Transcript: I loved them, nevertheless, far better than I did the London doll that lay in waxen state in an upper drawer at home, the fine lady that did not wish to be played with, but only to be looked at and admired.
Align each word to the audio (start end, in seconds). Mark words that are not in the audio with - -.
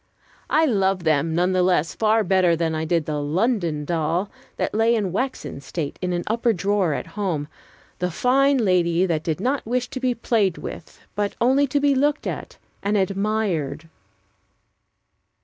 I 0.49 0.65
loved 0.65 1.03
them, 1.03 1.35
nevertheless, 1.35 1.93
far 1.93 2.23
better 2.23 2.55
than 2.55 2.73
I 2.73 2.85
did 2.85 3.05
the 3.05 3.21
London 3.21 3.85
doll 3.85 4.31
that 4.57 4.73
lay 4.73 4.95
in 4.95 5.11
waxen 5.11 5.61
state 5.61 5.99
in 6.01 6.11
an 6.11 6.23
upper 6.25 6.53
drawer 6.53 6.95
at 6.95 7.05
home, 7.05 7.47
the 7.99 8.09
fine 8.09 8.57
lady 8.57 9.05
that 9.05 9.21
did 9.21 9.39
not 9.39 9.63
wish 9.63 9.89
to 9.91 9.99
be 9.99 10.15
played 10.15 10.57
with, 10.57 11.01
but 11.13 11.35
only 11.39 11.67
to 11.67 11.79
be 11.79 11.93
looked 11.93 12.25
at 12.25 12.57
and 12.81 12.97
admired. 12.97 13.89